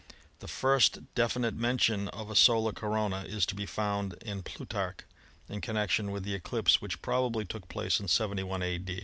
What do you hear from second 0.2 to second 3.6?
The first definite mention of a solar corona is to